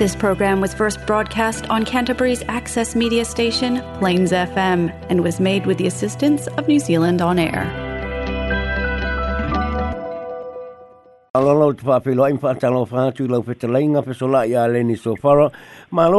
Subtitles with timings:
[0.00, 5.66] This program was first broadcast on Canterbury's access media station, Plains FM, and was made
[5.66, 7.64] with the assistance of New Zealand On Air.
[11.36, 12.30] Alolo te whātū lau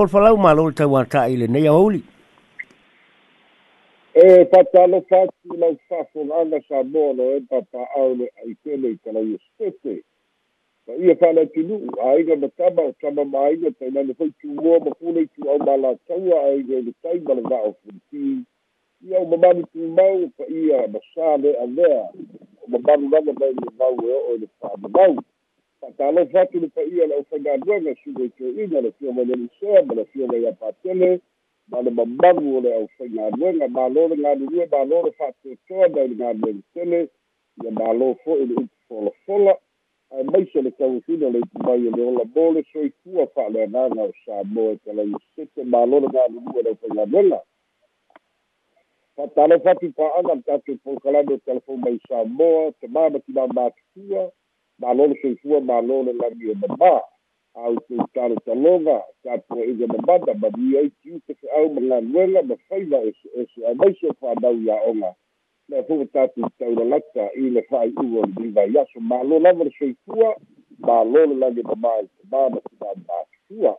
[0.06, 0.94] whalau, tau
[1.26, 2.06] i le nei whātū
[5.64, 10.02] lau sa mono e papa aule ai i
[10.88, 16.44] ma ia faalatunuu aiga matama o tama maiga tailane hoi tugoa ma kule tuau malataua
[16.44, 18.42] aiga i le tai ma le va'ofuliti
[19.10, 22.00] ia u mamalu tumau pa ia masā le'alea
[22.62, 25.16] o mamalu lava mai le mau e o'o i le fa'amalau
[25.82, 29.36] fa'atalofa atu le paia le ʻaufaigaluega suga i toiga le fia mai le
[29.86, 31.18] ma le fia mai iā
[31.72, 36.62] ma le mamalu o le ʻaufaigaluega mālo le galulue malo le faatotoa mai le galulue
[36.74, 37.08] tele
[37.64, 39.54] ia malo fo'i le upu folafola
[40.12, 45.12] maise le kauafina le itumai le ola mo le soifua fa'aleagaga o samoa e kalai
[45.36, 47.40] sete malona galulua lau faiganuela
[49.16, 54.24] fatalo fatu fa'aga le tatou polokalame o telefon mai samoa temā ma tinā matutua
[54.80, 56.92] malo le soifua malo le lagi e mamā
[57.54, 63.74] autou talotaloga tapuaʻiga mamana mamia ai kiu tefe'au ma ganuela ma faiva ese ese a
[63.80, 65.16] maise o fa'anau ia'oga
[65.88, 66.06] fu
[66.60, 70.36] taulalaca i le fa'ai'uga o le bilivaiaso mālo lava le soifua
[70.84, 73.74] mālo le lage mamā i tamā ma tināmasua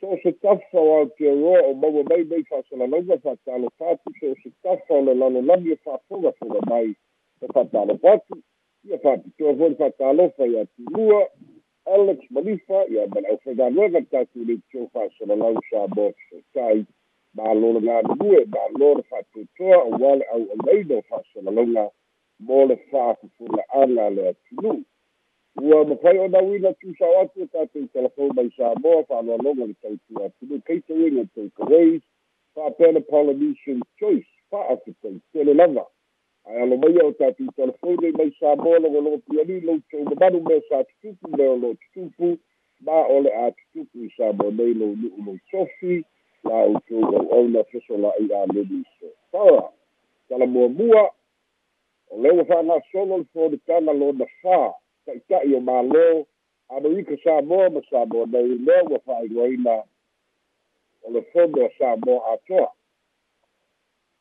[0.00, 4.36] so o se tafa o aotearoa o maua mai mai fa'asalalauga fa'atalofā atu so o
[4.42, 6.88] se tafa o le lalolagi e fa'afogafoga mai
[7.42, 8.40] e fa'atalofa atu
[8.88, 11.20] ia fa'apitoa foi fa'atalofa iā tulua
[11.98, 16.86] alex malifa ia ma le ʻaufegaluega tatulei tio fa'asalalau sa mo fesai
[17.38, 21.84] mālōla ngā nue mālōla whātotoa o wale au alaina o whaasalalauga
[22.48, 24.72] mo le fa'afufula'aga le atunū
[25.68, 30.28] ua mafai ona uina tusao atu e tatou telefon mai sa moa fa'aloaloga le tautua
[30.28, 32.02] atunū catering and takeaways
[32.54, 35.86] fa'apea le polynesian choice fa'afetaitele lava
[36.46, 40.60] ae alo mai o tatou telefon ai mai sa moa logologo piani loutou mamalu me
[40.68, 42.36] sa tutupu me o lo tutupu
[42.86, 46.04] ma o le a tutupu i sa moa nei lou nu'u lou sofi
[46.44, 46.78] na au
[47.32, 48.84] au na feso la ia le
[49.30, 49.68] sala
[50.30, 51.10] o le ua
[52.16, 52.44] le
[53.92, 54.72] lona fā
[55.06, 56.24] ta'ita'i o mālō
[56.74, 59.74] aloika samoa ma samoa nai lea ua fa'ailoaina
[61.04, 62.66] o le fono o samoa atoa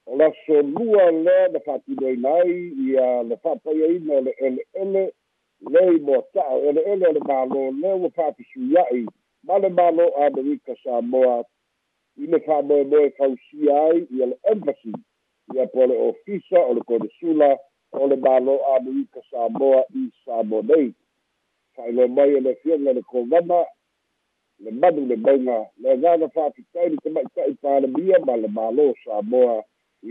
[0.09, 2.51] o laso lua lea na fa'atinoina ai
[2.87, 5.03] ia le fa'apaiaina o le ele'ele
[5.73, 6.15] lei mo
[6.69, 9.05] ele'ele o le mālō lea ua fa'apisuia'i
[9.45, 11.43] ma le mālō amerika samoa
[12.17, 12.39] i le
[13.17, 14.91] fa usi ai i al embassy
[15.55, 17.57] i a pole ofisa o le konesula
[17.91, 20.93] o le malo amelika samoa i samo nei
[21.75, 23.61] fa fa'ailo mai e le fiaga le kovana
[24.63, 29.63] le manu le mauga le agaga fa'apitai le tamaʻitaʻi palemia ma le balo malo samoa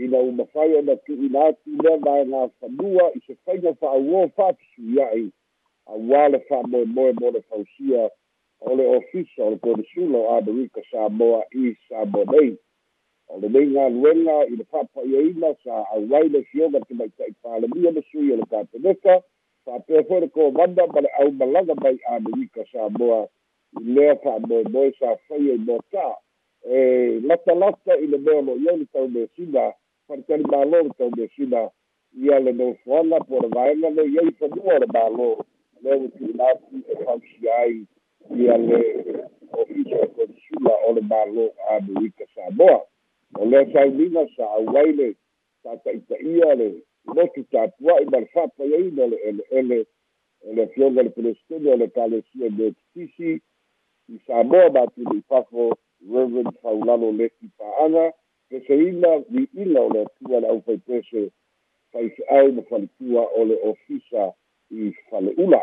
[0.03, 4.97] ina uma fai ona tu'uina atu lea gaega fanua i se fa faiga fa'auō fa'atusui
[5.05, 5.27] a'i
[5.85, 8.09] a wale fa mo mo mo le fausia
[8.61, 12.49] o le ofisa o le polosula o amerika samoa i samoa nei
[13.31, 18.31] o lenei galuega i le fa'apa'aiaina sa auai le fioga te maita'i palemia le sui
[18.31, 19.15] o le kapeneka
[19.65, 23.21] fa'apea foi le komana ma le aumalaga mai amerika samoa
[23.81, 26.07] i lea fa'amoemoe sa faia i motā
[26.63, 26.77] e
[27.27, 29.73] latalata i le mea lo'i ai le taumesina
[30.07, 31.61] faletali mālō le taumesina
[32.23, 35.29] ia le nofoaga po le vaega lei ai fanua o le mālō
[35.83, 36.51] lea ua
[36.91, 37.87] e fausi ai
[38.37, 38.75] ia le
[39.51, 41.45] o iso e kotusula o le mālō
[41.77, 42.81] amerika samoa
[43.39, 45.15] o lea saulina sa auai le
[45.63, 46.69] tataʻitaʻia le
[47.15, 49.79] lotu tapua'i ma le fa'apaiaina le ele'ele
[50.47, 53.31] e le afioga le pelestene o le kalesia metitisi
[54.13, 55.75] i samoa matuli i pafo
[56.11, 58.13] reverend faulalo leki pa'aga
[58.49, 61.21] peseina li'ila o le atua le ʻaufaipese
[61.91, 64.31] faife'ai ma falitua o le ofisa
[64.77, 65.61] i fale'ula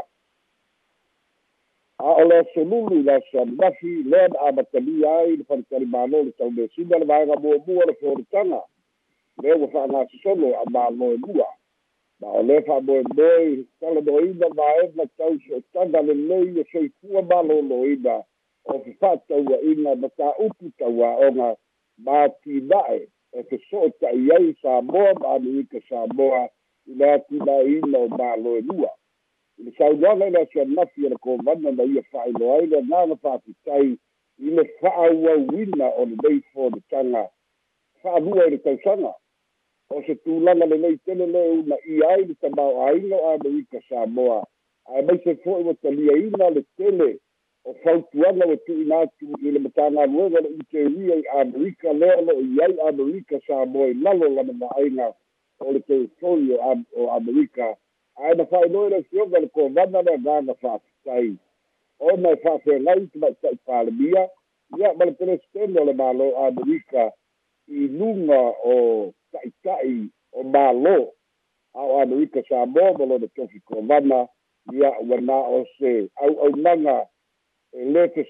[2.07, 8.61] a'olosoluga sabafi lea ma amatalia ai le falekalibālo le taumesina le vaega muamua le folutaga
[9.43, 11.49] le ua fa'agasosolo a amāloelua
[12.21, 13.49] ma o le fa'amoemoe
[13.81, 18.15] talanoina vaega tauso'otaga lelei e soifua malōlōina
[18.73, 21.49] o fe fa'ataua'ina ma tā'upu tauā'oga
[22.07, 23.01] matina'e
[23.39, 26.43] e fe so ota'i ta'i ai samoa ma anuika samoa
[26.91, 28.91] i le atina'eina o māloelua
[29.65, 33.87] le sauloaga i le asianafi e le kovana na ia fa'ailoa ai le agaga fa'afitai
[34.47, 37.23] i le fa'auauina o lelei fonetaga
[38.03, 39.13] fa'alua i le tausaga
[39.95, 44.41] o se tulaga lelei tele le una ia ai le tamaoāiga o amerika sa moa
[44.95, 47.11] ae maise fo'i ua taliaina le tele
[47.65, 52.63] o fautuaga ua tu'uina atu i le matagaluega le iteria i amerika lea lo'o i
[52.65, 55.13] ai amerika sa moa i lalo lana ma'aiga
[55.61, 56.55] o le teritori
[56.97, 57.75] o amerika
[58.19, 61.27] ae e e e na fa'ailoelesio ga le kovana le agaga fa'afetai
[62.11, 64.25] ona e fa'afegai tamaita'i palemia
[64.79, 67.13] ia ma le pelesitene o le mālo amerika
[67.69, 69.97] i luga o ta'ita'i
[70.33, 70.99] o mālō
[71.79, 74.21] ao o amerika samoa ma lona tofi kovana
[74.75, 75.91] ia ua nā o se
[76.25, 76.97] au'aunaga
[77.73, 78.23] e lē te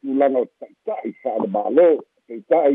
[0.00, 1.88] tulaga o ta'ita'i fa'ale mālō
[2.26, 2.72] taitai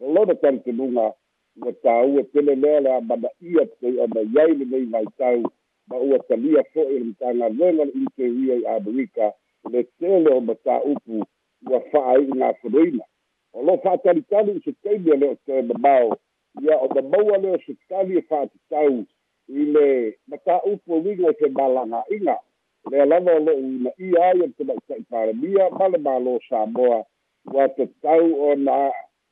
[0.00, 1.12] o lona talitenuga
[1.60, 5.42] ua tāua pele lea le amanaʻia pei ona iai lenei vaitau
[5.90, 9.32] ma ua talia fo'i le matagalega le interia i amerika
[9.72, 11.22] le tele o matāupu
[11.70, 13.04] ua fa'ai'i gā fonoina
[13.52, 16.16] o lo fa'atalitali i setemi a le o toe mamao
[16.62, 18.92] ia o maua le o setali e fa'atatau
[19.48, 19.88] i le
[20.32, 22.36] matāupu uiga i fe malagā'iga
[22.90, 27.04] le alava o lo'u ina ia ai o le tamaʻita'i palemia ma le mālō samoa
[27.54, 28.78] ua tatau ona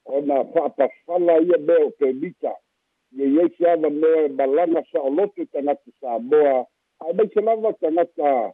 [0.04, 2.54] ona fa'apafala ia be o ye ia
[3.24, 6.66] iai se ava mea e malaga sa'olotu tagata samoa
[7.06, 8.52] ae mai se lava tagata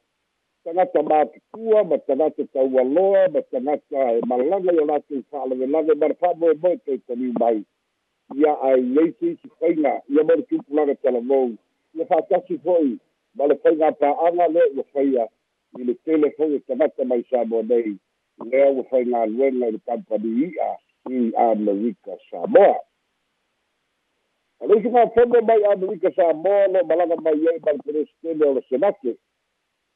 [0.65, 6.15] tagata matutua ma tagata taualoa ma tagata e malaga i o latou fa'alavelave ma na
[6.15, 7.65] fa'amoemoe toe taliu mai
[8.35, 11.51] ia ai iai se isi faiga ia mo le tupulaga talavou
[11.95, 12.95] ia fa'atasi fo'i
[13.35, 15.25] ma le faiga apa'aga lea ua faia
[15.79, 17.97] i le tele fo'i e tagata mai samoa nei
[18.51, 20.77] lea ua faigaluega i le kampani i'a
[21.11, 22.77] i amerika samoa
[24.61, 29.17] a leisi mai amerika samoa lo malaga mai ai ma le pelestene o le senate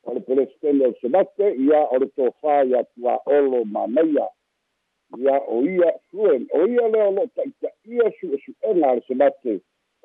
[0.07, 4.27] o le pelestene o le senate ia o le tofā iā tuā'olo manaia
[5.25, 9.61] ia o ia suen o ia lea o lo'o ta'itaia su'esu'ega a le senate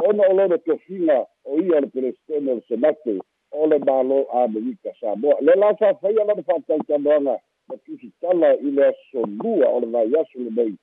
[0.07, 3.19] ona o lona tofiga o ia o le pelestene o le senate
[3.51, 7.35] o le mālō amerika samoa le la fa'afaia lana fa'atautanoaga
[7.67, 10.75] ma tusitala i le asolua o le vaiaso lenei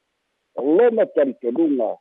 [0.62, 1.98] lona talitonuga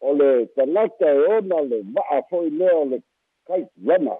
[0.00, 3.02] o le tagata e ona le va'a fo'i lea o le
[3.46, 4.16] kaitiana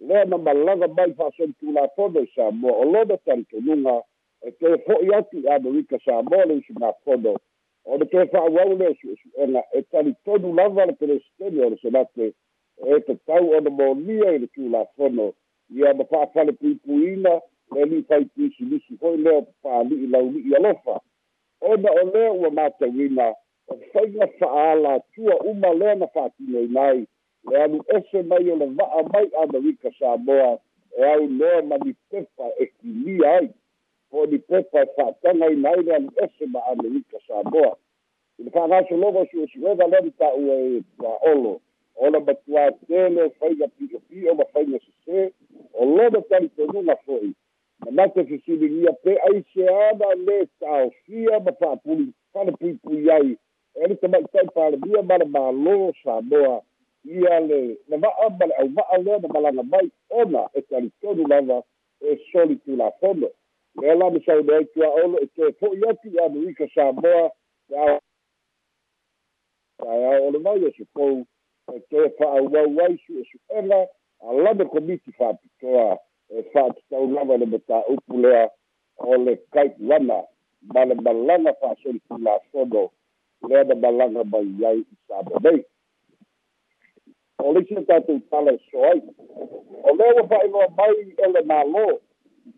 [0.00, 4.02] lea na malaga mai fa'asolitulātone i samoa o lona talitonuga
[4.42, 7.36] e te ho'i atu i amerika samoa le usu makono
[7.84, 12.32] o le toe fa'auau le su'esu'ega e talitonu lava le pelesiteni o le senate
[12.86, 15.32] e tatau ona monia i le tulafono
[15.76, 17.40] ia ma fa'afale puipuiina
[17.76, 21.00] le li'i faipisilisi ho'i lea pa'ali'i lauli'i alofa
[21.60, 23.34] ona o lea ua matauina
[23.68, 27.06] o faiga fa'aala atua uma lea na fa'atinoina ai
[27.50, 30.58] le alu ese mai o le va'a mai amerika samoa
[30.98, 33.50] e au loa ma ni pepa e kilia ai
[34.10, 37.76] po ni pepa e fa'ataga ina ai le alu ese ma amerika samoa
[38.38, 41.60] i le fa'agasologa su'esu'ega lea ni ta'ua e tua'olo
[41.96, 45.30] ona matuā tele o faiga pi'opi'o ma faiga sesē
[45.74, 47.32] o lona talitonuga fo'i
[47.90, 53.38] makasisili ia pe ai seana le taofia tá, ma é, fa'apuli falapuipui ai
[53.74, 56.62] e le tama'itai palemia ma le mālō samoa
[57.04, 61.26] ia le na va'a ma le auva'a lea na malaga mai ona é e talitonu
[61.28, 61.62] lava
[62.00, 63.30] e é soli tulafono
[63.80, 67.30] lea la masauno ai tua'olo e toe fo'i atu i anuika samoa
[67.70, 68.00] e
[69.86, 71.26] aeao o le vai e supou
[71.76, 73.86] e toe fa'auau ai su e su'ega
[74.28, 75.98] alana komiti fa'apitoa
[76.34, 78.48] e fa'atau lava le matā'upu lea
[79.08, 80.18] o le kaikulana
[80.74, 82.82] ma le malaga fa'asolifulafono
[83.48, 85.60] lea na malaga mai ai i samamei
[87.44, 89.00] o leisi o tatou tala e so ai
[89.88, 90.92] o lea ua fa'ailoa mai
[91.24, 91.86] ele mālō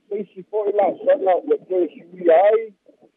[0.08, 2.60] seisi fo'i la'asaga ua tesuia ai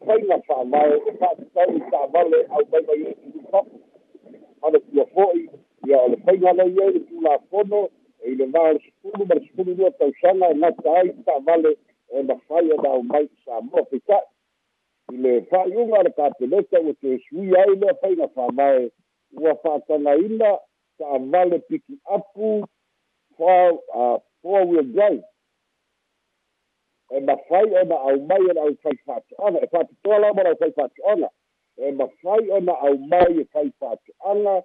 [0.05, 3.75] faiga fa'avae e fa'atatau i ta'avale aumai mai e tulupapu
[4.65, 5.43] ana tua fo'i
[5.89, 7.81] ia o le faiga alai ai le tulafono
[8.25, 11.71] i le ilevaalesukulu ma lesukulu lua tausaga e gata ai taavale
[12.09, 14.29] e eh, mafai ana aumai samoa peita'i
[15.13, 18.91] i le fa'aiuga o le kapeleta ua tesui ai lea faiga fāvae
[19.41, 20.49] ua fa'atagaina
[20.97, 22.65] taavale piki apu
[23.39, 25.23] uh, four wheel drive
[27.11, 30.71] e eh, mafai ona aumai ona au fai fa'ato'aga e eh, fa'atotoa lava lau fai
[30.71, 31.29] fa'ato'aga
[31.77, 34.63] e mafai ona aumai e fai fa'ato'aga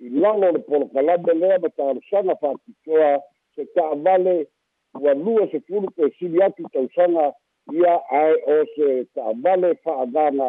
[0.00, 3.22] ilalo polo kalabe lea matagalusaga faakitoa
[3.54, 4.46] se ta'avale
[4.94, 7.32] ualua sepulu pesili atu tausaga
[7.72, 10.48] ia ae o se ta'avale fa'agaga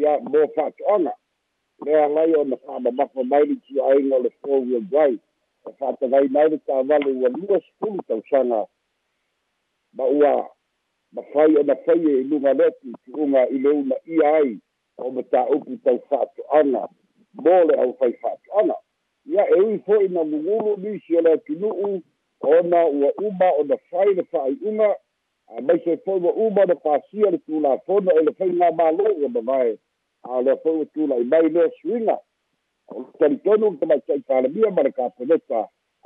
[0.00, 1.12] ia mo fa'ato'aga
[1.84, 5.20] lea gai ona fa'amamafa mai litua'aiga o le four wheel drive
[5.70, 8.60] e fa'atagaina ai le ta'avale ualua sepulu tausaga
[9.96, 10.32] ma ua
[11.12, 14.58] mafai ona fai e iluga lea tu'utu'uga i le una ia ai
[14.98, 16.82] o mataupu tau fa'ato'aga
[17.44, 18.76] mo le ʻaufai fa'ato'aga
[19.26, 22.02] ia e ui fo'i na gugulu nisi o le atunu'u
[22.54, 24.88] ona ua uma o na fai le fa'ai'uga
[25.56, 29.76] a maisai fo'i ua uma ona pasia le tulafona e le faigā mālou ona vae
[30.28, 32.16] a o lea fo'i ua tula'i mai lea suiga
[32.90, 35.60] o le talitonu le tamaita'i palemia ma le kapeneta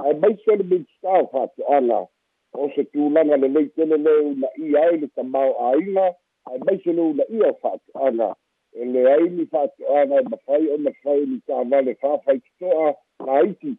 [0.04, 1.99] ae maise le minista o fa'ato'aga
[2.59, 4.49] o se tulaga lelei tele lē una
[4.83, 5.50] ai le tamao
[8.75, 12.90] e le ai ni faatoʻaga e fai o de ni tavale fafaikitoa
[13.61, 13.76] De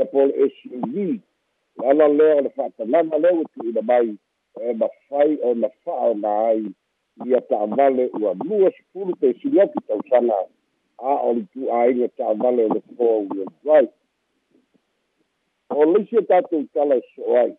[0.00, 4.08] ia po le suv e la lea o le faatalaga lea de tuuina mai
[4.60, 6.60] e mafai o na fa'aoga ai
[7.26, 10.38] ia de ua lua sepulu pesili atu tausaga
[10.98, 13.90] a o le de ta'avale o le four wheel drive
[15.70, 17.50] o leisi e tatou tala e so'o ai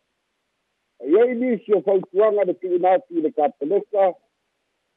[1.03, 3.29] ai ai nisi o fautuaga de tu'ina de i le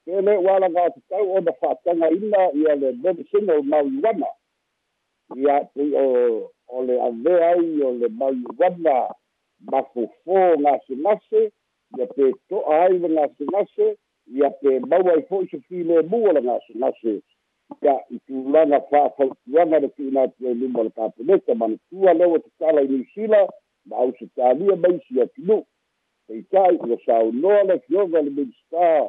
[0.06, 4.26] o ua alagatau ona fa'atagaina ia le medicinal mauiuana
[5.42, 8.94] ia pei o o le avea ai o le mauiuana
[9.70, 11.40] mafofō gasenase
[11.96, 13.86] ia pe to'a ai le gasenase
[14.36, 17.12] ia pe mau ai fo'i sofi lemu o le gasenase
[17.82, 22.88] ia i tulaga fa'afautuaga le tu'inatuai é o le kapeneta manatua lea ua tatala i
[22.88, 23.40] niusila
[23.88, 25.62] ma ausitalia maisi atunu'u
[26.26, 29.08] peita'i ua é le fioga le minstar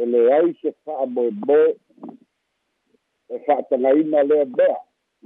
[0.00, 1.66] eleai se fa'amoemoe
[3.28, 4.76] e fa'atagaina lea mea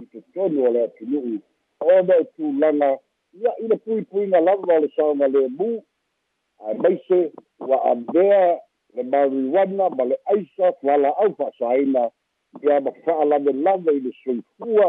[0.03, 1.35] i totonu o le atunu'u
[1.95, 2.91] ona e tulaga
[3.41, 5.69] ia i le puipuiga lava o le saoga lemu
[6.67, 7.19] ae maise
[7.69, 8.47] ua amea
[8.95, 12.03] le maruiwana ma le aisa tualaau fa'asāina
[12.65, 14.87] ia ma fa'alavelave i le soifua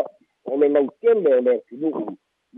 [0.49, 2.03] o le lautele o le atunu'u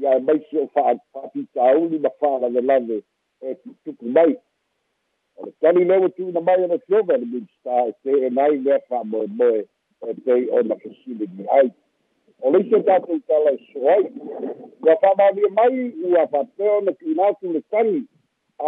[0.01, 2.97] ia e maise o fa'apita'auli ma fa'alavelave
[3.41, 4.31] e tutupu mai
[5.61, 9.61] tani leua tuunamai ona siova le minista e te'enai lea fa'amoemoe
[10.09, 11.67] e pei ona fesiligi ai
[12.41, 14.03] o leise tatou tala e so ai
[14.83, 18.03] ua fa'amālia mai ua fa'apea ona tuina atu le tali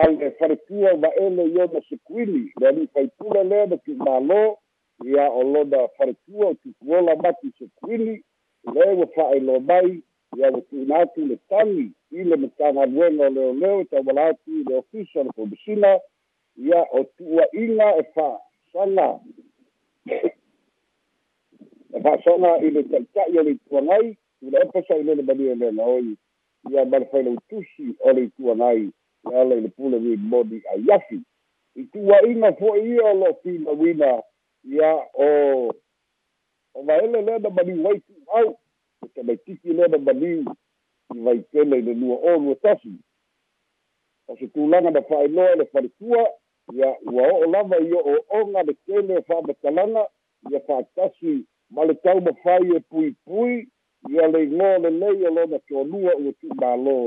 [0.01, 4.41] au e faletua va'ele i ona sekuili le ali'i faipule lea na tu'umālō
[5.05, 8.23] ia o lona faletua o tutuola mati sekuili
[8.73, 10.01] le ua fa'ailo mai
[10.37, 14.63] ia ua tu'una atu le tali i le matagaluega o leoleo e tauala atu i
[14.63, 15.99] le ofisa o le komisina
[16.62, 19.08] ia o tuuaʻiga e faasaga
[21.94, 24.06] e faasaga i le taʻitaʻi o le ituagai
[24.46, 26.15] i le epa saʻilē le malia lena oi
[26.72, 31.20] ia ma le tusi o le ituagai e i le pule wilimoni aiafi
[31.75, 34.22] i tuuaʻiga fo'i ia o lo'o pinauina
[34.74, 35.27] ia o
[36.74, 38.50] o vaele lea na maliu ai tu'au
[39.06, 40.46] e tamaitiki lea na maliu
[41.15, 42.94] i vaitele i le lua olu e tafi
[44.27, 46.32] o se tulaga na fa'ailoa i le faletua
[46.77, 50.03] ia ua o'o lava i o'o oga lekele o fa'amatalaga
[50.51, 51.34] ia fa'atasi
[51.74, 53.53] ma e le taumafai e puipui
[54.12, 56.98] ia leigō lelei o lona tolua ua tu'umālō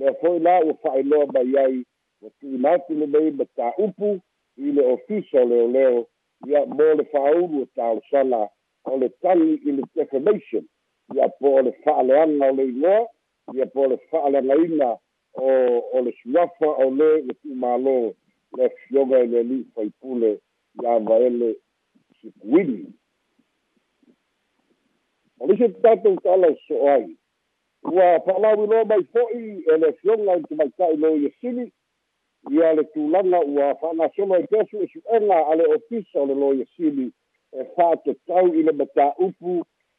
[0.00, 1.76] lea fo'i la ua fa'ailoa mai ai
[2.22, 4.10] ua tu'unatu lelei ma tā'upu
[4.64, 5.98] i le ofisa o leoleo
[6.48, 8.42] ia mo le fa'aulu o talosala
[8.90, 10.64] o le tali i le defamation
[11.14, 12.96] ia po o le fa'aleaga o leigō
[13.56, 14.90] ia po o le fa'aleagaina
[15.46, 15.48] o
[15.96, 17.98] o le suafa o lē ua tu'umālō
[18.54, 20.40] lefioga ele li faipule
[20.82, 21.56] iavaele
[22.20, 22.86] sikuini
[25.40, 27.16] o lisi tatou tala soo ai
[27.92, 31.64] ua fa'alau iloa mai fo'i e lefioga i tumaita'i lo iesili
[32.54, 36.34] ia le tulaga ua fa'anasolo e pesu e su'ega a le ofisa e o le
[36.40, 37.06] lo iesili
[37.58, 39.50] e fa'atatau i le matā'upu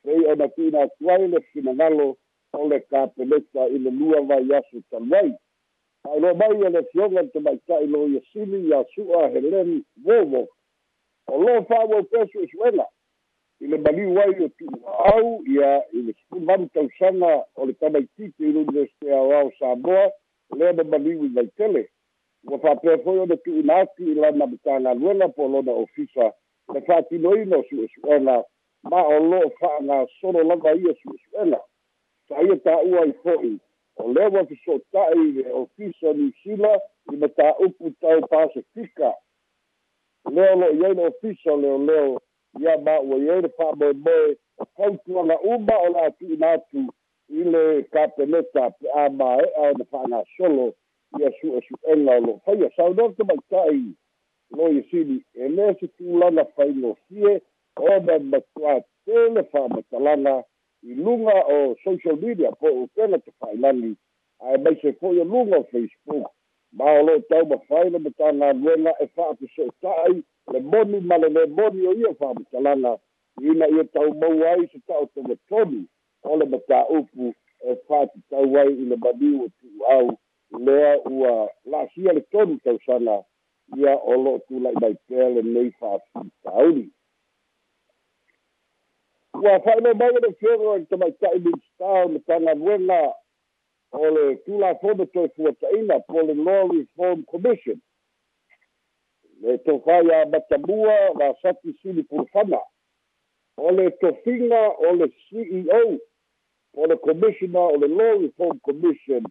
[0.04, 2.08] pei ona tinatu ai le finagalo
[2.60, 5.30] o le kapeleta i le lua vai aso talu ai
[6.14, 10.42] Aloha mai ele fionga te mai ta ilo i sili i asua he len vovo.
[11.32, 12.86] O lo fa wo pesu isuela.
[13.60, 14.66] E I le bali wai o tu
[15.14, 18.88] au i a i le sku mani tau sanga o le tamai titi i lunde
[18.98, 20.12] se a wau sa moa
[20.58, 21.82] le a me bali wi mai tele.
[22.46, 26.32] Wa fa pe foio de tu unati i lana bita na luela po lona ofisa
[26.74, 28.44] le fa tino ino su isuela e
[28.90, 31.60] ma o lo fa na solo langa i e su isuela.
[32.30, 33.58] Sa i e ta ua i fo i.
[34.00, 36.82] O wa ki so tae o fisa New Zealand
[37.14, 39.14] i ma tā upu tau Pasifika.
[40.36, 42.20] Leo lo i aina o fisa leo leo
[42.62, 44.26] ia ma ua i aina pā moe moe
[44.62, 46.80] o kautuanga uma o la tu inatu
[47.40, 47.64] i le
[47.94, 50.66] kapeneta pe a ma e a na whanga solo
[51.20, 52.68] i a su a su enga o lo whaia.
[52.78, 53.76] Sau nōte mai tae
[54.60, 57.40] lo i sini e le se tūlanga whaingo fie
[57.90, 58.74] o na matua
[59.08, 60.36] tēle whamatalanga
[60.84, 63.92] i luga o social media po o tele te failani
[64.48, 66.26] ae maise fo'i o luga o facebook
[66.80, 70.16] ma o lo'o taumafai le matagaluega e fa'apeso'ota'i
[70.54, 72.92] le moni ma le lē moni o ia fa'amatalaga
[73.50, 75.82] ina ia taumau ai se ta'otogetoni
[76.30, 77.26] o le matā'upu
[77.70, 80.06] e fa'atatau ai i le maniu e tu'uau
[80.68, 81.32] lea ua
[81.74, 83.18] la'asia le tonu tausaga
[83.82, 86.86] ia o lo'o tula'i mai pea lenei fa'afitauli
[89.44, 93.02] Ua whaino mai na whiero e tamai tai mi stau me tanga wenga
[93.92, 97.80] o le tula fome toi fuataina po le Law Reform Commission.
[99.44, 102.58] Le tofai a matamua na sati sili purfana.
[103.58, 106.00] O le tofinga o le CEO
[106.78, 109.24] o le commissioner o le Law Reform Commission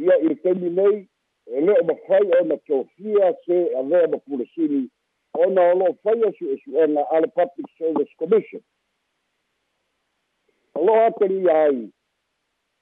[0.00, 1.06] ia i temi nei
[1.52, 4.88] e leo mawhai o na tofia se a leo mapulesini
[5.36, 8.62] ona o lo whaia su esuena a le Public Service Commission.
[10.76, 11.78] aloha peri ai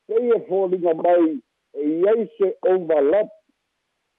[0.06, 1.24] kei e fōlinga mai
[1.74, 3.28] e iei se overlap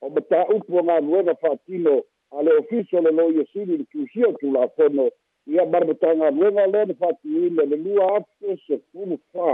[0.01, 1.94] o me tā upo ngā nuega whātino
[2.38, 5.08] a le ofiso le loi e siri le tu la fono
[5.53, 9.50] i a marmata ngā nuega le ne whātino le lua ape se kuru whā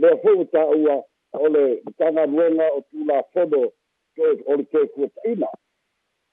[0.00, 0.96] le a tā ua
[1.40, 1.66] o le
[2.00, 5.50] tā ngā nuega o tu la fono o le kei kua taina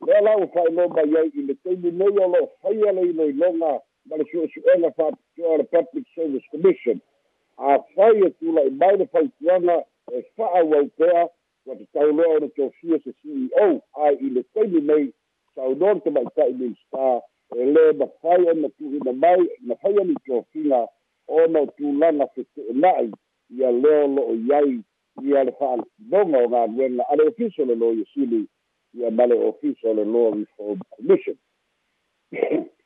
[0.07, 3.33] le ala u whaelomba iei i le teimi nei o lo whaia le ino i
[3.33, 5.11] longa maar you zou ela fa
[5.77, 6.97] public service commission
[7.57, 9.75] a fai atu i mai le faituaga
[10.13, 11.21] e fa'auau pea
[11.65, 15.05] ua tatauloa ona tofia se ceo ai i le taimi nei
[15.55, 17.21] saunoa le tamaita'i minista
[17.55, 20.15] e lē mafai ona tu'uina mai na fai ani
[21.41, 23.09] ona o tulaga fete'ena'i
[23.57, 24.83] ia leo lo'o i
[25.27, 28.41] ia le fa'alasinoga o galuega a le ofisa o le lo iesili
[28.97, 31.35] ia ma le ofisa o le law reform commission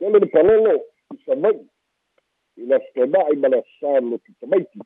[0.00, 0.72] tele le palolo
[1.12, 1.58] i savai
[2.56, 4.78] i la stema'i ma le saloti tamaiti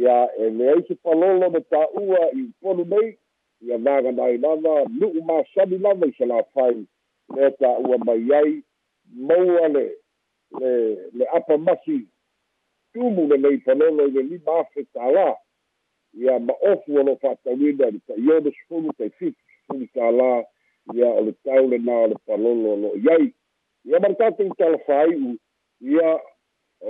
[0.00, 3.16] ia ele leai se palolo me tā'ua i upolu nei
[3.66, 6.74] ia naganai lava nu'u masani lava i se lafai
[7.36, 8.54] lea tā'ua mai ai
[9.28, 9.84] maua le
[10.60, 10.70] le
[11.18, 11.98] le apa masi
[12.94, 15.28] tumu lelei palolo i le lima afe tālā
[16.18, 20.32] ia ma ofu o lo fa'atauina i le ta'ione sefulu taifiti sefulu tālā
[20.98, 23.32] ia o le tau lenā o le palolo lo'i ai
[23.84, 25.36] ia maratautautalafai u
[25.80, 26.18] ia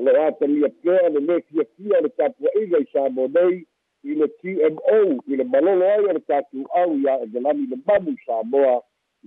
[0.02, 3.56] lo atalia pea le lē kiakia o le tapua'iga i sa monei
[4.04, 7.76] i le qmo i le malolo ai o le tatou au iā e galani le
[7.86, 8.76] mamu samoa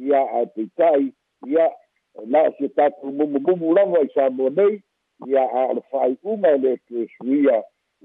[0.07, 1.05] iā ae peita'i
[1.53, 1.65] ia
[2.33, 4.75] na se tatou mumumumu lava i sa monei
[5.31, 7.55] ia a le fa'ai'uma e lē tuesuia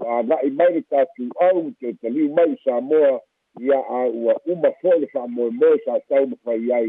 [0.01, 3.21] ua ana'i mai le tatou au tetaliu mai i samoa
[3.67, 6.89] ia a ua uma fo'i le fa'amoemoe sa tau mafai ai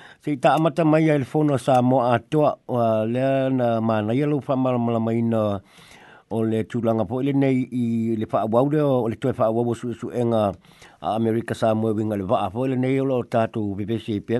[0.25, 2.49] Sei ta amata mai e fono sa mo atoa
[3.09, 5.41] le na mana ia lo fa mala mai na
[6.35, 9.45] o le tulanga po le nei i le fa wau le o le toe fa
[9.55, 10.43] wau su su enga
[11.05, 14.07] a America sa mo winga le va a po le nei o lo tatu BBC
[14.27, 14.35] pe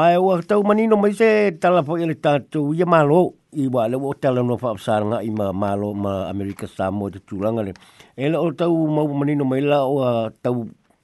[0.00, 1.28] ai o tau mani no mai se
[1.62, 3.20] tala po le tatu ia malo
[3.58, 6.84] i wa le o tala no fa sa nga i ma malo ma America sa
[6.96, 7.72] mo le tulanga le
[8.14, 10.56] e lo tau mau mani no mai la o tau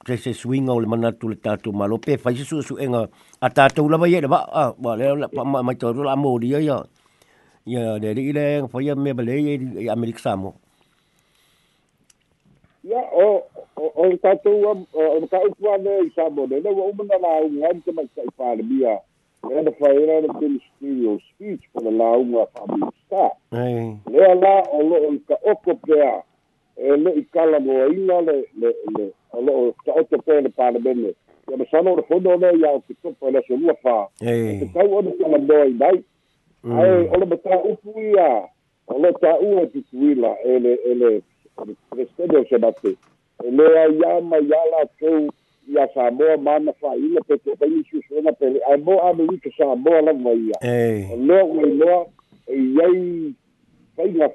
[0.03, 3.07] tre swing o le mana tu le tatu malu pe fa isu su enga
[3.41, 6.59] a tatu la vaye ba a ba le pa ma ma tu lah mo dia
[6.59, 6.83] ya
[7.65, 10.51] ya dari de yang ile me bele dia amerik samu.
[12.83, 13.47] ya oh,
[13.79, 14.83] oh, le tatu o
[15.19, 18.01] le ka ifu ane i samo de le wa umana la u ngan te ma
[18.15, 18.99] sa i fa le bia
[19.47, 23.31] le na fa ira studio speech pa le la u ma fa mi sa
[24.11, 26.11] le ala o lo o
[26.77, 30.65] e le i kala mo ina le le le o ta o te pele pa
[30.73, 31.13] le bene
[31.51, 34.65] ya me sano le fondo le ya o te topo le se lua fa e
[34.73, 35.97] tau o te kala mo i dai
[36.65, 38.29] ai o le mata upu ia
[38.91, 41.21] o le ta u o te e le e le
[41.89, 42.91] prestede o se bate
[43.45, 45.29] e le a ia ma ia la tau
[45.69, 49.09] ia sa moa mana fa ina pe te bai su sona pe ai mo a
[49.17, 51.99] me ike sa moa la mo ia e le o i loa
[52.49, 52.57] e
[53.97, 54.33] فعالية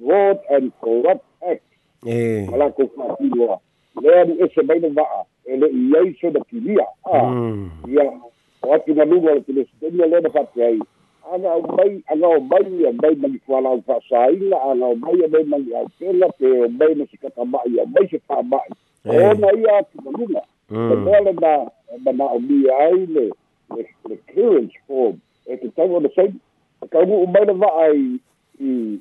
[0.00, 1.62] fraud and corrupt act
[2.06, 3.58] en malakofatiwa
[4.02, 6.86] lea ni ese maina va'a e le'i ai se na kilia
[7.88, 8.10] ia
[8.62, 10.80] o atu galuga o le pelesidelia lea na fa'apeai
[11.34, 16.28] agao mai agao mai a mai magi kualau fa'asāiga agao mai a mai magi aupela
[16.38, 18.70] pe o mai na sikakama'i a mai se fa'ama'i
[19.08, 21.70] ona ia atu galuga mea lena
[22.04, 23.32] mana'omia ai le
[24.86, 25.16] form
[28.62, 28.98] i ừ.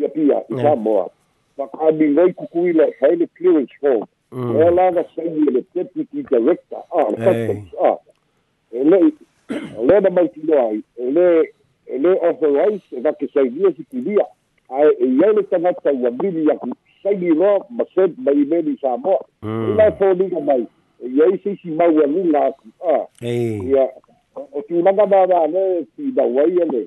[0.00, 1.08] pia pia i Samoa.
[1.56, 4.02] Whakaamingai kukui le Haile Clearance Hall.
[4.32, 4.56] Mm.
[4.56, 7.96] E langa sangi le Deputy Director a, le Customs a.
[8.72, 9.00] E le,
[9.86, 11.42] le na mai tino ai, e le,
[11.86, 14.26] e le authorize e vake sainia si kinia.
[14.68, 16.68] Ai, e iai le tangata ua mini aku
[17.02, 19.24] sangi roa ma sed ma imeni Samoa.
[19.42, 19.70] Mm.
[19.70, 20.62] E lai fōninga mai,
[21.04, 23.06] e iai seisi maua lunga aku a.
[23.20, 23.58] Hey.
[23.70, 23.84] Ia,
[24.56, 26.86] o tūlanga nā nā le, tī na wai ele.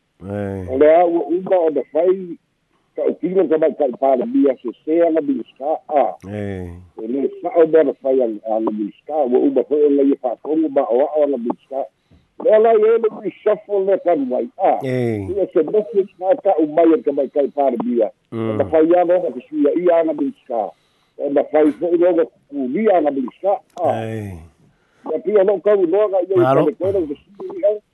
[0.29, 2.37] o le a ua uma o na fai
[2.95, 9.83] ta'ukina tama ta'ipalabia sesē agamilisika'a e lē sa'o mea na fai agamiliska'a ua uma hoi
[9.83, 11.83] o laia fa'akogu ma'oa'o agamiliska'a
[12.43, 16.93] lea lai e le reshuffle le tanu ai a ia se message na ta'u mai
[16.93, 20.69] e tamaikai o na fai aga oga kesuia ia agamilisika'a
[21.17, 23.59] e na fai ho'i loga kukulia agamiliska'a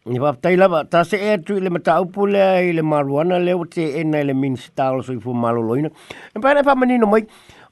[0.10, 3.54] Ni va tai lava, ta se e tu le mata upu le le maruana le
[3.54, 5.90] o e nei le min stalo so i fu malo loina.
[6.36, 7.24] E pa pa mani no mai,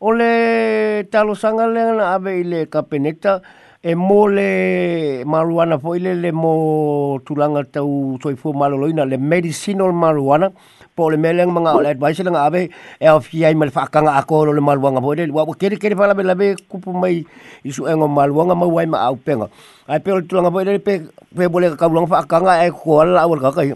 [0.01, 3.41] o le talo sanga le ana ave ile le kapeneta,
[3.83, 9.17] e mole maruana fo le le mo tulanga tau so i fu malo loina, le
[9.17, 10.51] medicinal maruana,
[10.95, 12.69] po le meleng manga le advice la ngabe
[13.03, 15.91] e of hi ai mal fa kanga ako le malwanga po le wa kere kere
[15.95, 17.27] pala bela be kupu mai
[17.67, 19.49] isu engo malwanga ma wai ma au penga
[19.91, 20.93] ai pe tu nga po le pe
[21.35, 23.75] pe bole ka long fa kanga ai ko la wal ka kai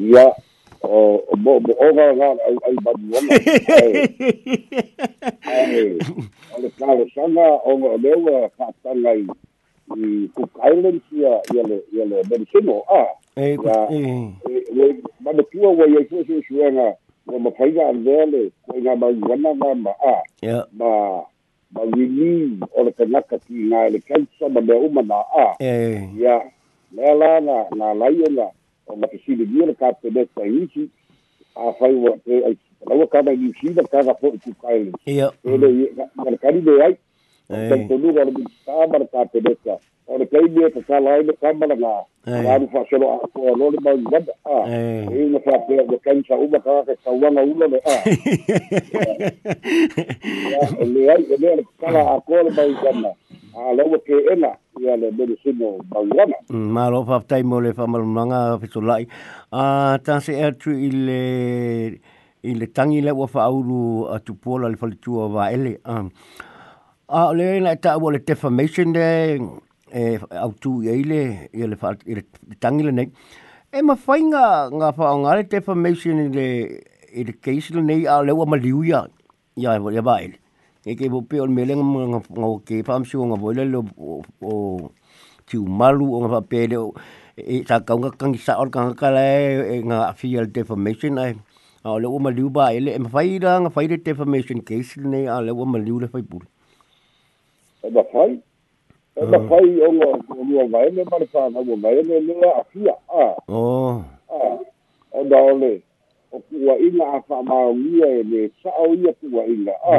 [0.00, 0.24] ya
[0.80, 3.28] o bo bo o ga ga ai ai ba ni wala
[5.44, 5.64] ai
[6.56, 9.12] ale ka le sanga o ga le wa ka tanga
[9.96, 14.32] i cook islands ya ya le ya le bersimo ah eh ko eh
[14.76, 14.86] we
[15.22, 16.88] ma de tua wa ye so so suenga
[17.76, 18.48] ga ndele
[18.80, 19.08] ma ma
[19.84, 20.14] ma a
[20.72, 20.88] ma
[21.74, 26.08] ma wini o le kanaka ti nga le kansa ma de uma na a eh
[26.16, 26.40] ya
[26.96, 28.06] la na na la
[28.88, 30.88] o ma kisi de dia ka pe de sa ichi
[31.60, 32.56] a fai wa te ai
[35.44, 36.96] ele ya ele ka ni de ai
[37.68, 38.42] Tanto lugar de
[40.08, 42.04] o the kai mea kakala ai the kamala ngā
[42.42, 44.80] ngā ni wha selo a koa lo le mai ngada a e
[45.22, 47.84] inga wha pia le kai sa uma kaka ke sa uanga ula le a
[50.82, 53.10] e le ai e mea le kakala a koa le mai ngana
[53.58, 54.50] a lawa ke ena
[54.82, 57.84] i a le mele sino mai ngana mā mm, lo wha ptai mo le wha
[57.90, 59.04] malunanga a fito lai
[59.52, 59.62] a
[60.06, 61.22] tase e atu i le
[62.46, 63.82] i le tangi le wha auru
[64.14, 65.74] a tupola le wha le tua wa ele
[67.18, 69.06] a le ena e ta ua le defamation de
[70.00, 70.04] e
[70.44, 71.20] au tu i ile
[71.52, 72.22] i fa i le
[72.62, 73.08] tangile nei
[73.76, 74.42] e ma fainga
[74.76, 76.46] nga fa nga le te formation le
[77.22, 79.00] education nei a le ma liu ya
[79.64, 80.32] ya e ya bail
[80.90, 81.80] e ke bo pe on meleng
[82.12, 83.80] nga nga ke fa am shu nga boile lo
[84.52, 84.56] o
[85.48, 86.78] tu malu nga fa pe le
[87.54, 91.32] e sa ka nga kang sa or kang ka le nga afia le formation ai
[91.88, 95.24] a le ma liu ba ile e ma fainga nga fa le formation case nei
[95.36, 96.38] a le ma liu le fa bu
[97.88, 98.04] e ma
[99.16, 100.18] ona fai ogo
[100.50, 103.34] lua waele male fanau waele lea afia a
[105.20, 105.80] oda ole
[106.32, 106.36] oh.
[106.36, 108.30] o kuaʻiga a faamaogia e hmm.
[108.32, 109.04] le saʻo hmm.
[109.06, 109.94] ia kuaʻiga a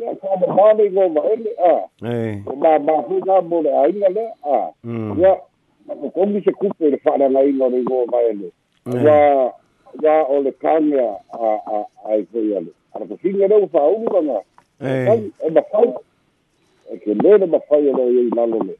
[0.00, 1.72] ia faamamale igo waele a
[2.50, 4.70] o mamafuga mo le aiga lea a
[5.20, 5.36] ia
[5.90, 8.50] akokogi se kupe le faalagaiga ole igo waele
[8.86, 9.52] ua
[10.02, 14.40] ua o le kagea a a ae foi ale alakofiga leu faaulugaga
[14.80, 15.92] ai ona e fai
[16.90, 18.74] e ke lē le mafai aloa iai lalo le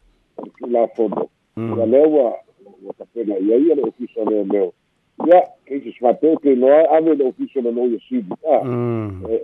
[0.72, 1.68] lafono mm.
[1.78, 2.28] ia lea ua
[2.82, 4.72] ua tapena ia ia le ofisa leoleo
[5.26, 9.24] ia cases fateu keiloa ave le ofisa lolou ia sili a mm.
[9.28, 9.38] e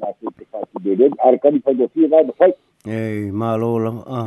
[0.00, 2.52] lafou te fa'atuleleni arekani faigofia ga mafai
[2.86, 4.26] ei malo lava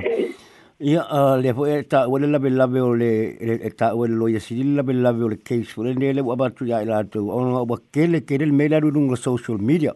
[0.80, 4.06] Ya, uh, le po e ta o le lawe lawe o le e ta o
[4.06, 6.84] le loya si le lawe lawe o le case o le ne le wabatu ya
[6.84, 9.92] ila tu o no wa kele kele le mele aru nunga social media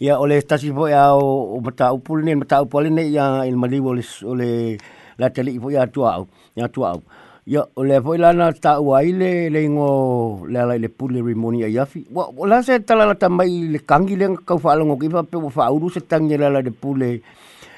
[0.00, 3.44] Ya o le stasi po e a o mata upul ne mata upul ne ia
[3.44, 4.78] il maliwa o le o le
[5.18, 7.02] la tele i po e atu au ia atu au
[7.46, 10.88] ia o le po e lana ta o ai le le ingo le ala le
[10.88, 14.40] pule rimoni a yafi wa o la se tala la tamai le kangi le nga
[14.46, 17.20] kau faalongo kipa pe wa faauru se tangi le ala le pule le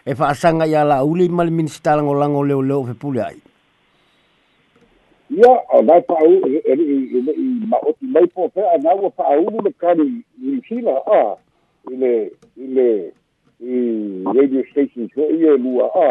[0.07, 3.37] e whaasanga ia la uli mali minstalango lango leo leo fe pule ai.
[5.37, 9.07] Ia, o nai pa'au, e, e, e, e i maoti mai po fea, a nau
[9.07, 10.07] a pa'au le kani
[10.47, 11.35] i Sila, a,
[11.91, 12.13] i le,
[12.55, 12.89] i le,
[13.59, 13.83] i
[14.39, 16.09] radio stations ho e lua a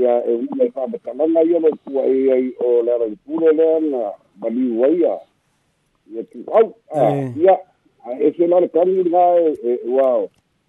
[0.00, 4.10] ia e ui mai whamatalanga i ono kua ai o lara i pule lea na
[4.40, 5.14] maliu ai a
[6.14, 7.56] ia tu au a ia
[8.24, 9.24] e se lana kani ngā
[9.70, 10.30] e wao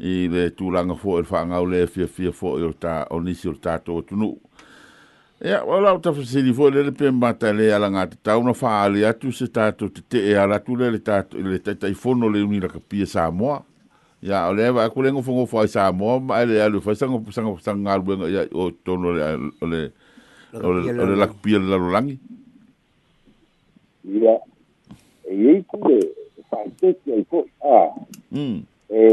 [0.00, 3.48] i le tūlanga fō e whaangau le fia fia fō i o tā o nisi
[3.50, 4.32] o tātou tunu.
[5.42, 9.02] Ia, wala o tafu siri fō le le pēmata le ala ngā te tauna whaali
[9.06, 12.44] atu se tātou te te e ala tu le le tātou le taitai whono le
[12.46, 13.62] unira ka pia Samoa.
[14.22, 17.82] Ia, o lewa aku lengo whongo whai Samoa ma ele alu whai sango sango sango
[17.82, 19.82] ngā ruenga ia o tono le o le
[20.54, 22.18] o le lakpia le larolangi.
[24.22, 24.36] Ia,
[25.28, 25.98] e iei kure
[26.52, 27.42] whaitete ai fō.
[27.66, 27.88] Ah.
[28.32, 28.62] Mm.
[28.92, 29.04] e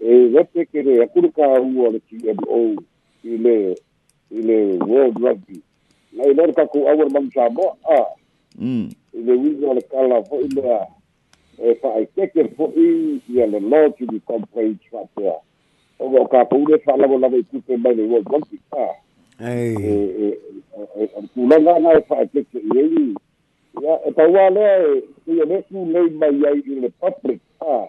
[0.00, 2.82] e lepe ke le akuru ka ua le TMO
[3.32, 3.56] i le
[4.34, 4.58] i le
[4.90, 5.58] World Rugby
[6.12, 6.30] na ah, mm.
[6.30, 7.98] eh, i lor ka ku awar bang samo a
[9.14, 10.78] i le wizo le kala fo i le
[11.68, 15.36] e fa ai keke fo i i le lotu di complaint fa tea
[16.02, 18.82] o ga ka pu le fa lavo lavo i kupe mai le World Rugby a
[18.86, 18.94] ah.
[19.40, 20.34] e eh, e eh,
[21.18, 22.42] e kulanga na e fa ya
[24.82, 26.34] e le mai
[26.70, 27.88] i le public a ah.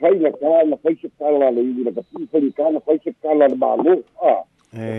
[0.00, 4.44] failakaana faisakalala ilaka pifalikana faisakala malo a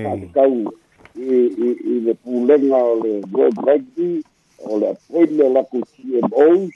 [0.04, 0.74] fakau
[1.16, 4.24] i le pulega o le world rugby
[4.66, 6.74] o le apoile laku tmos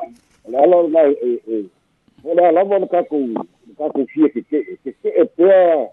[0.49, 1.65] le ala o legae
[2.25, 3.27] o le alava o le kakou
[3.65, 5.89] le kakou fia keke'e keke'e pea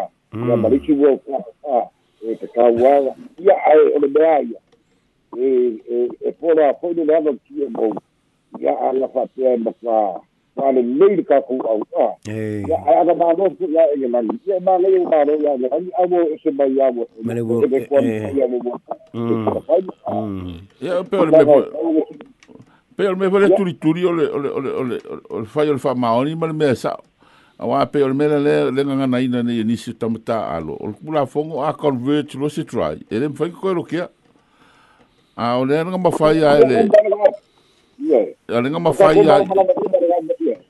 [0.46, 1.16] ia marichi wo
[1.64, 1.88] a
[2.24, 4.46] e te ka wa ia ai ole be ai
[5.38, 5.46] e
[5.90, 7.92] e e pole a pole le ava ki e mo
[8.60, 10.20] ia ala aí te ma
[10.58, 12.04] tale nei ka ku au a
[12.68, 15.52] ya aga ma no ku la e ma ni ya ma le ma le ya
[15.62, 17.02] ya ni amo e se mai le wo
[17.62, 17.64] e
[20.82, 21.16] ya pe
[23.20, 24.96] me pe me turi turi ole ole ole ole
[25.30, 26.92] ole fai ole fa ma oni ma me é sa
[27.58, 30.34] awa pe ole me le le nga na né, ina ni ni si tamta tá,
[30.42, 33.82] tá, alo ku la fongo a convert lo se try ele me fai ko lo
[33.84, 34.08] kia
[35.36, 36.88] a ole nga ma ele
[38.08, 38.78] Ya, lenga